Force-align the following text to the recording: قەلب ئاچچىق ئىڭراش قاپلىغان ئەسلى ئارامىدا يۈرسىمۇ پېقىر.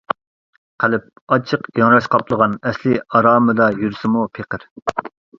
قەلب 0.83 1.03
ئاچچىق 1.35 1.67
ئىڭراش 1.81 2.07
قاپلىغان 2.15 2.55
ئەسلى 2.69 2.95
ئارامىدا 3.19 3.67
يۈرسىمۇ 3.83 4.25
پېقىر. 4.39 4.65